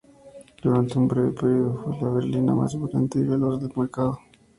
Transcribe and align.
Durante 0.63 0.97
un 0.97 1.07
breve 1.07 1.31
período 1.31 1.83
fue 1.83 1.97
la 2.01 2.09
berlina 2.15 2.55
más 2.55 2.73
potente 2.75 3.19
y 3.19 3.21
veloz 3.21 3.61
del 3.61 3.71
mercado. 3.75 4.17